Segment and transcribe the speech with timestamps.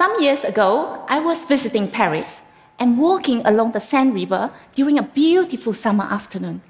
[0.00, 2.40] Some years ago, I was visiting Paris
[2.78, 6.62] and walking along the Seine River during a beautiful summer afternoon.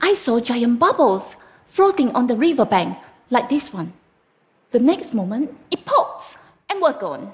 [0.00, 1.34] I saw giant bubbles
[1.66, 2.96] floating on the riverbank
[3.28, 3.92] like this one.
[4.70, 6.36] The next moment, it pops
[6.70, 7.32] and we're gone.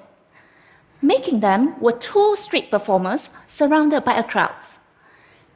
[1.03, 4.57] Making them were two street performers surrounded by a crowd.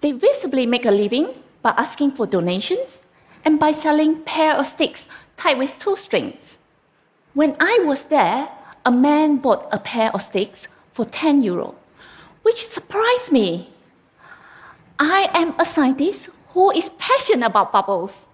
[0.02, 1.28] They visibly make a living
[1.62, 3.00] by asking for donations
[3.46, 5.08] and by selling pair of sticks
[5.38, 6.58] tied with two strings.
[7.32, 8.50] When I was there,
[8.86, 11.74] a man bought a pair of sticks for 10 euro,
[12.42, 13.68] which surprised me.
[15.00, 18.26] I am a scientist who is passionate about bubbles.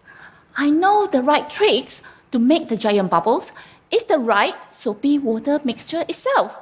[0.55, 2.03] I know the right tricks
[2.33, 3.51] to make the giant bubbles
[3.91, 6.61] is the right soapy water mixture itself.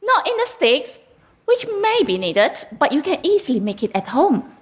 [0.00, 0.98] Not in the sticks,
[1.44, 4.54] which may be needed, but you can easily make it at home.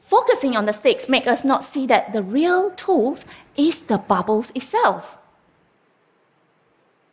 [0.00, 3.26] Focusing on the sticks makes us not see that the real tools
[3.56, 5.18] is the bubbles itself.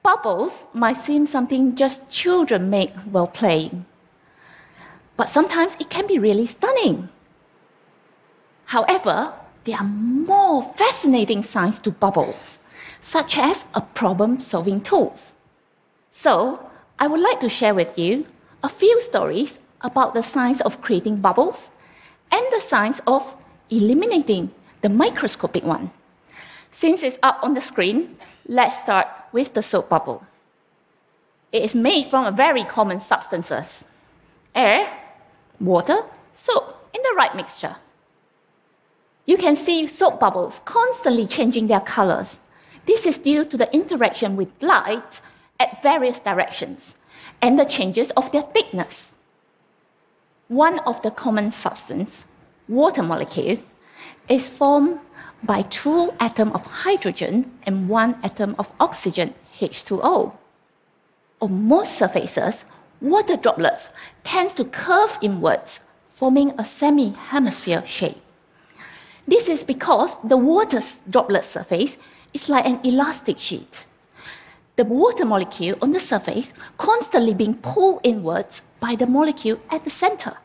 [0.03, 3.85] Bubbles might seem something just children make while playing,
[5.15, 7.09] but sometimes it can be really stunning.
[8.65, 12.57] However, there are more fascinating sides to bubbles,
[12.99, 15.35] such as a problem solving tools.
[16.09, 16.65] So,
[16.97, 18.25] I would like to share with you
[18.63, 21.69] a few stories about the science of creating bubbles
[22.31, 23.35] and the science of
[23.69, 24.49] eliminating
[24.81, 25.91] the microscopic one.
[26.71, 30.25] Since it's up on the screen, let's start with the soap bubble.
[31.51, 33.85] It is made from very common substances
[34.55, 34.91] air,
[35.59, 37.77] water, soap in the right mixture.
[39.25, 42.39] You can see soap bubbles constantly changing their colors.
[42.85, 45.21] This is due to the interaction with light
[45.59, 46.95] at various directions
[47.41, 49.15] and the changes of their thickness.
[50.47, 52.27] One of the common substance,
[52.67, 53.59] water molecule,
[54.27, 54.99] is formed
[55.43, 60.33] by two atoms of hydrogen and one atom of oxygen, H2O.
[61.41, 62.65] On most surfaces,
[63.01, 63.89] water droplets
[64.23, 68.21] tend to curve inwards, forming a semi-hemisphere shape.
[69.27, 71.97] This is because the water droplet surface
[72.33, 73.85] is like an elastic sheet.
[74.75, 79.89] The water molecule on the surface constantly being pulled inwards by the molecule at the
[79.89, 80.37] center.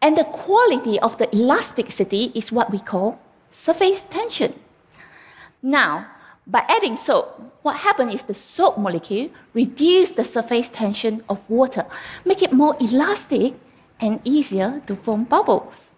[0.00, 3.18] And the quality of the elasticity is what we call
[3.50, 4.54] surface tension.
[5.62, 6.06] Now,
[6.46, 11.84] by adding soap, what happens is the soap molecule reduce the surface tension of water,
[12.24, 13.54] make it more elastic
[13.98, 15.90] and easier to form bubbles.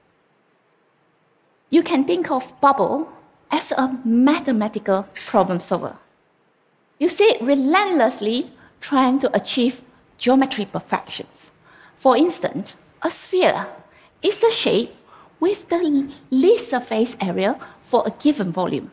[1.70, 3.12] You can think of bubble
[3.50, 5.98] as a mathematical problem solver.
[6.98, 9.82] You see it relentlessly trying to achieve
[10.16, 11.52] geometry perfections.
[11.96, 13.66] For instance, a sphere
[14.22, 14.94] is the shape
[15.40, 18.90] with the least surface area for a given volume.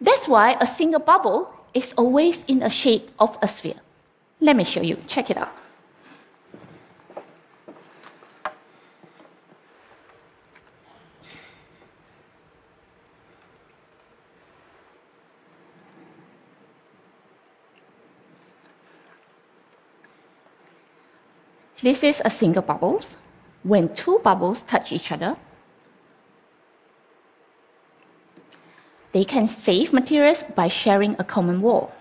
[0.00, 3.80] That's why a single bubble is always in the shape of a sphere.
[4.40, 4.96] Let me show you.
[5.06, 5.50] Check it out.
[21.80, 23.00] This is a single bubble.
[23.62, 25.36] When two bubbles touch each other,
[29.12, 31.92] they can save materials by sharing a common wall.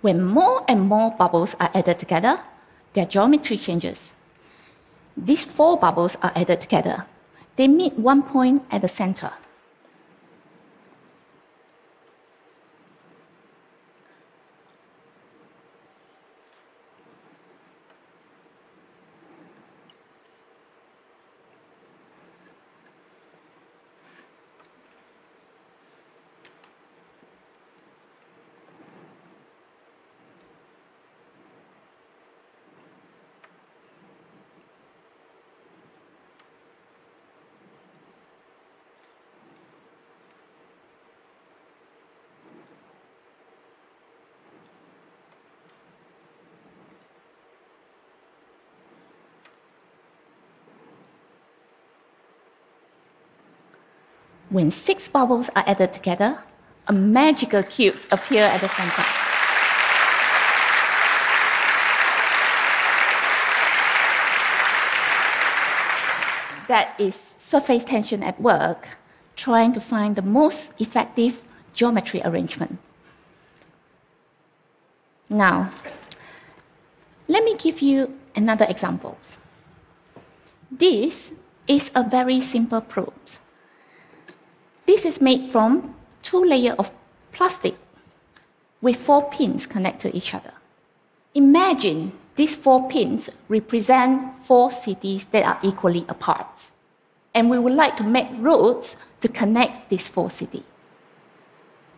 [0.00, 2.40] When more and more bubbles are added together,
[2.94, 4.14] their geometry changes.
[5.16, 7.04] These four bubbles are added together.
[7.56, 9.32] They meet one point at the center.
[54.50, 56.42] When six bubbles are added together,
[56.88, 59.06] a magical cube appears at the center.
[66.66, 68.88] That is surface tension at work,
[69.36, 72.78] trying to find the most effective geometry arrangement.
[75.28, 75.70] Now,
[77.28, 79.16] let me give you another example.
[80.72, 81.32] This
[81.68, 83.14] is a very simple probe.
[84.90, 86.90] This is made from two layers of
[87.30, 87.76] plastic
[88.82, 90.52] with four pins connected to each other.
[91.32, 96.72] Imagine these four pins represent four cities that are equally apart.
[97.32, 100.66] And we would like to make roads to connect these four cities.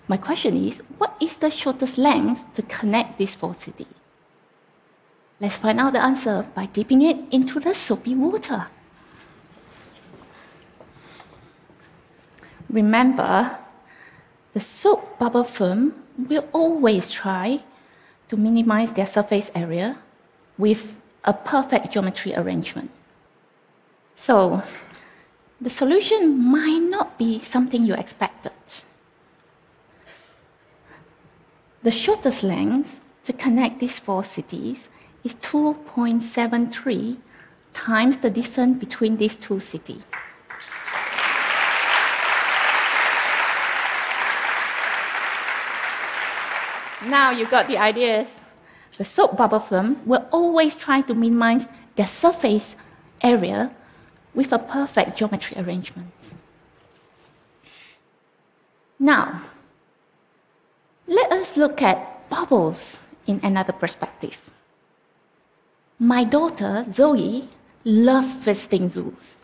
[0.07, 3.97] My question is, what is the shortest length to connect these four cities?
[5.41, 8.67] Let's find out the answer by dipping it into the soapy water.
[12.73, 13.59] Remember,
[14.55, 17.63] the soap bubble film will always try
[18.29, 19.99] to minimize their surface area
[20.57, 22.91] with a perfect geometry arrangement.
[24.15, 24.63] So,
[25.61, 28.53] the solution might not be something you expected.
[31.83, 34.89] The shortest length to connect these four cities
[35.25, 37.19] is 2.73
[37.75, 40.03] times the distance between these two cities.
[47.07, 48.29] Now you got the ideas.
[48.99, 51.67] The soap bubble film will always try to minimize
[51.97, 52.77] their surface
[53.23, 53.71] area
[54.35, 56.35] with a perfect geometry arrangement.
[58.99, 59.43] Now,
[61.07, 64.51] let us look at bubbles in another perspective.
[65.99, 67.49] My daughter, Zoe,
[67.85, 69.39] loves visiting zoos.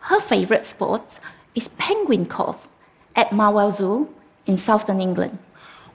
[0.00, 1.20] Her favorite sport
[1.54, 2.68] is penguin cove
[3.14, 4.08] at Marwell Zoo
[4.46, 5.38] in southern England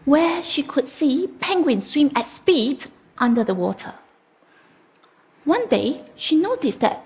[0.07, 2.85] where she could see penguins swim at speed
[3.17, 3.93] under the water.
[5.43, 7.03] One day, she noticed that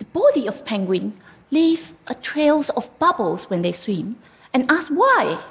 [0.00, 1.16] the body of penguin
[1.52, 4.16] leaves a trail of bubbles when they swim
[4.52, 5.44] and asked why.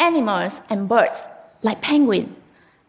[0.00, 1.20] Animals and birds,
[1.62, 2.34] like penguin,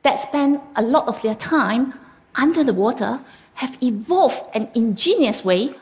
[0.03, 1.95] that spend a lot of their time
[2.36, 3.19] under the water
[3.56, 5.75] have evolved an ingenious way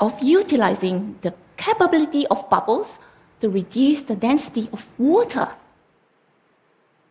[0.00, 2.98] of utilizing the capability of bubbles
[3.40, 5.48] to reduce the density of water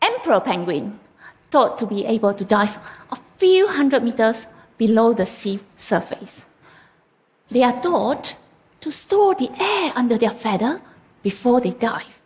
[0.03, 0.99] emperor penguin,
[1.51, 2.77] thought to be able to dive
[3.11, 4.47] a few hundred meters
[4.77, 6.45] below the sea surface.
[7.49, 8.35] They are taught
[8.81, 10.81] to store the air under their feather
[11.21, 12.21] before they dive,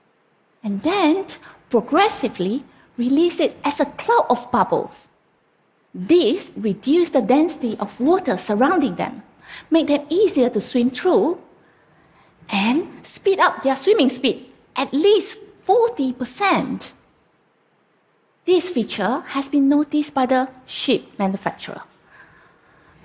[0.63, 1.25] and then
[1.69, 2.63] progressively
[2.97, 5.09] release it as a cloud of bubbles.
[5.93, 9.23] This reduces the density of water surrounding them,
[9.69, 11.39] make them easier to swim through,
[12.49, 14.47] and speed up their swimming speed
[14.77, 16.93] at least 40%.
[18.47, 21.81] This feature has been noticed by the ship manufacturer.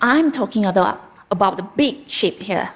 [0.00, 1.02] I'm talking about,
[1.32, 2.70] about the big ship here,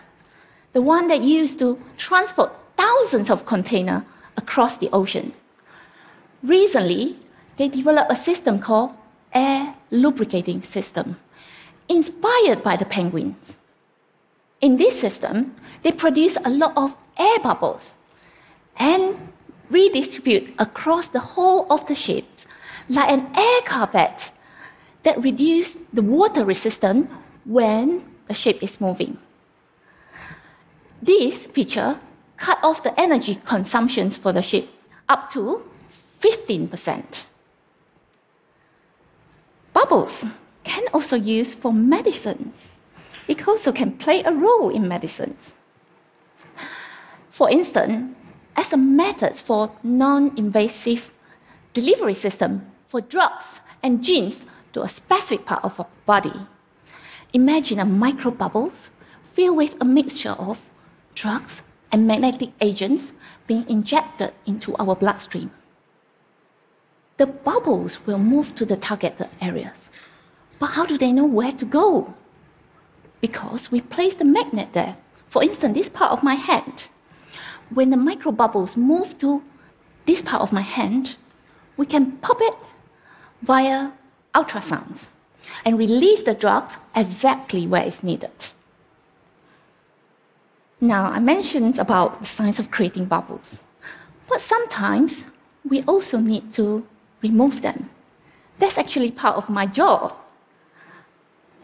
[0.72, 4.02] the one that used to transport thousands of containers
[4.36, 5.32] across the ocean.
[6.42, 7.16] Recently,
[7.56, 8.90] they developed a system called
[9.32, 11.18] air lubricating system,
[11.88, 13.58] inspired by the penguins.
[14.60, 15.54] In this system,
[15.84, 17.94] they produce a lot of air bubbles
[18.76, 19.30] and
[19.70, 22.46] redistribute across the whole of the ships
[22.88, 24.32] like an air carpet
[25.02, 27.08] that reduces the water resistance
[27.44, 29.18] when the ship is moving.
[31.02, 31.98] This feature
[32.36, 34.68] cut off the energy consumptions for the ship
[35.08, 35.62] up to
[36.20, 37.26] 15%.
[39.72, 40.24] Bubbles
[40.64, 42.74] can also use for medicines.
[43.28, 45.54] It also can play a role in medicines.
[47.30, 48.16] For instance,
[48.56, 51.12] as a method for non-invasive
[51.74, 52.66] delivery system
[52.96, 56.32] for drugs and genes to a specific part of our body.
[57.34, 58.88] Imagine a microbubbles
[59.22, 60.70] filled with a mixture of
[61.14, 61.60] drugs
[61.92, 63.12] and magnetic agents
[63.46, 65.50] being injected into our bloodstream.
[67.18, 69.90] The bubbles will move to the targeted areas.
[70.58, 72.14] But how do they know where to go?
[73.20, 74.96] Because we place the magnet there.
[75.26, 76.88] For instance, this part of my hand.
[77.68, 79.42] When the microbubbles move to
[80.06, 81.18] this part of my hand,
[81.76, 82.56] we can pop it
[83.42, 83.90] via
[84.34, 85.08] ultrasounds
[85.64, 88.30] and release the drugs exactly where it's needed.
[90.80, 93.60] Now, I mentioned about the science of creating bubbles,
[94.28, 95.28] but sometimes
[95.68, 96.86] we also need to
[97.22, 97.90] remove them.
[98.58, 100.14] That's actually part of my job.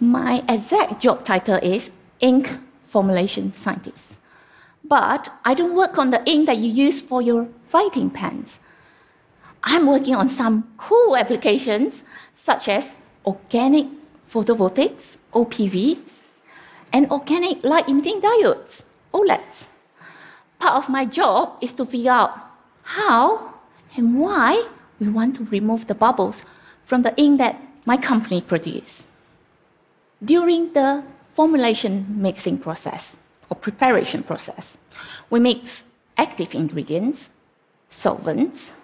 [0.01, 4.19] My exact job title is ink formulation scientist.
[4.85, 8.61] But I don't work on the ink that you use for your writing pens.
[9.65, 12.05] I'm working on some cool applications
[12.35, 12.85] such as
[13.25, 13.87] organic
[14.29, 16.23] photovoltaics, OPVs,
[16.93, 19.69] and organic light emitting diodes, OLEDs.
[20.59, 22.37] Part of my job is to figure out
[22.83, 23.55] how
[23.97, 24.67] and why
[24.99, 26.45] we want to remove the bubbles
[26.85, 29.09] from the ink that my company produces.
[30.25, 33.17] During the formulation mixing process
[33.49, 34.77] or preparation process,
[35.31, 35.85] we mix
[36.17, 37.31] active ingredients,
[37.89, 38.77] solvents,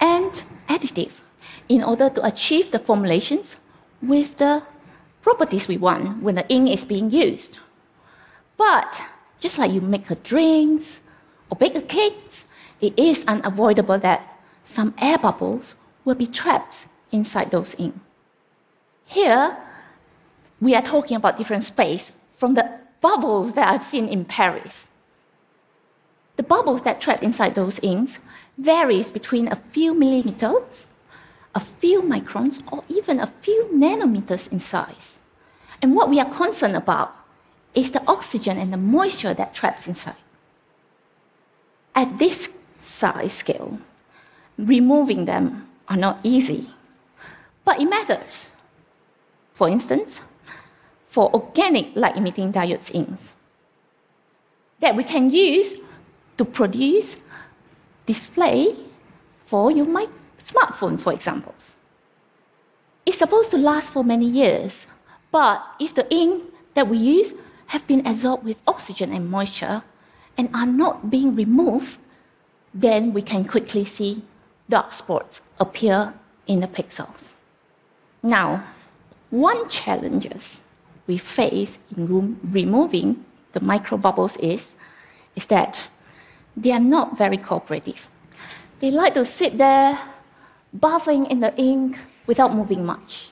[0.00, 1.22] and additive
[1.68, 3.56] in order to achieve the formulations
[4.02, 4.62] with the
[5.22, 7.58] properties we want when the ink is being used.
[8.56, 9.00] But
[9.38, 11.00] just like you make a drinks
[11.50, 12.14] or bake a cake,
[12.80, 15.74] it is unavoidable that some air bubbles
[16.04, 17.94] will be trapped inside those ink.
[19.04, 19.56] Here,
[20.60, 24.88] we are talking about different space from the bubbles that I've seen in Paris.
[26.36, 28.18] The bubbles that trap inside those inks
[28.58, 30.86] varies between a few millimeters,
[31.54, 35.20] a few microns, or even a few nanometers in size.
[35.80, 37.14] And what we are concerned about
[37.74, 40.16] is the oxygen and the moisture that traps inside.
[41.94, 42.50] At this
[42.80, 43.78] size scale,
[44.58, 46.70] removing them are not easy,
[47.64, 48.52] but it matters.
[49.54, 50.20] For instance,
[51.06, 53.34] for organic light emitting diodes inks
[54.80, 55.74] that we can use
[56.36, 57.16] to produce
[58.08, 58.74] display
[59.44, 59.86] for your
[60.38, 61.54] smartphone, for example.
[63.04, 64.86] It's supposed to last for many years,
[65.30, 66.42] but if the ink
[66.74, 67.34] that we use
[67.66, 69.82] have been absorbed with oxygen and moisture
[70.38, 71.98] and are not being removed,
[72.72, 74.22] then we can quickly see
[74.68, 76.14] dark spots appear
[76.46, 77.34] in the pixels.
[78.22, 78.64] Now,
[79.30, 80.26] one challenge
[81.06, 84.76] we face in removing the microbubbles is,
[85.36, 85.88] is that
[86.58, 88.08] they are not very cooperative.
[88.80, 89.98] They like to sit there,
[90.78, 93.30] bathing in the ink without moving much.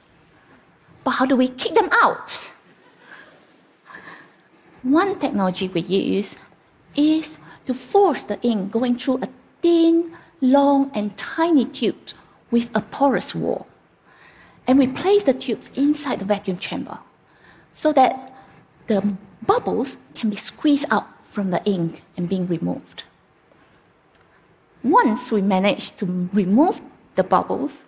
[1.03, 2.31] But how do we kick them out?
[4.83, 6.37] One technology we use
[6.95, 9.29] is to force the ink going through a
[9.61, 11.97] thin, long, and tiny tube
[12.53, 13.67] with a porous wall.
[14.69, 16.99] And we place the tubes inside the vacuum chamber
[17.73, 18.35] so that
[18.87, 23.03] the bubbles can be squeezed out from the ink and being removed.
[24.87, 26.81] Once we manage to remove
[27.17, 27.85] the bubbles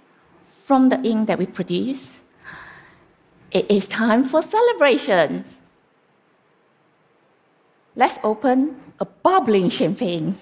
[0.47, 2.23] from the ink that we produce,
[3.53, 5.61] it is time for celebrations.
[7.95, 10.37] Let's open a bubbling champagne.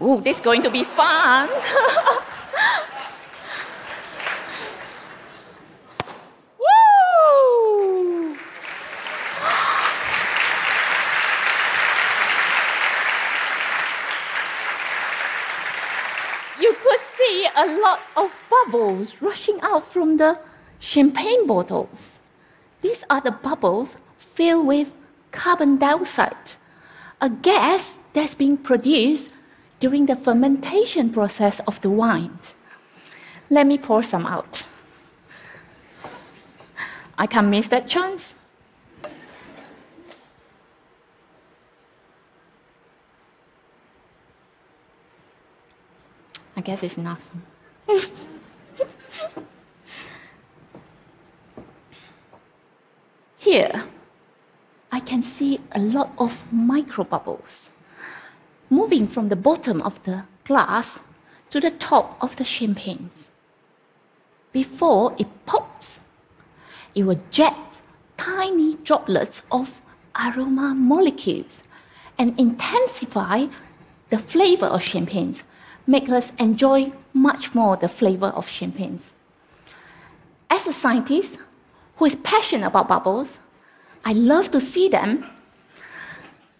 [0.00, 1.48] Ooh, this is going to be fun.
[16.60, 18.32] you could see a lot of
[19.04, 20.38] bubbles rushing out from the
[20.78, 22.12] champagne bottles.
[22.80, 24.92] These are the bubbles filled with
[25.30, 26.56] carbon dioxide,
[27.20, 29.30] a gas that's being produced
[29.80, 32.38] during the fermentation process of the wine.
[33.50, 34.66] Let me pour some out.
[37.18, 38.34] I can't miss that chance.
[46.56, 47.30] I guess it's enough.
[53.54, 53.84] Here,
[54.90, 57.70] I can see a lot of micro bubbles
[58.68, 60.98] moving from the bottom of the glass
[61.50, 63.10] to the top of the champagne.
[64.50, 66.00] Before it pops,
[66.96, 67.80] it will jet
[68.16, 69.80] tiny droplets of
[70.18, 71.62] aroma molecules
[72.18, 73.46] and intensify
[74.10, 75.36] the flavor of champagne,
[75.86, 78.98] make us enjoy much more the flavor of champagne.
[80.50, 81.38] As a scientist
[81.96, 83.40] who is passionate about bubbles,
[84.04, 85.24] I love to see them.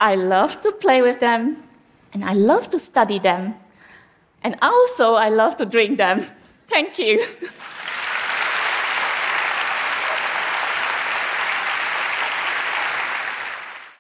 [0.01, 1.63] I love to play with them
[2.13, 3.55] and I love to study them.
[4.43, 6.27] And also, I love to drink them.
[6.69, 7.27] Thank you.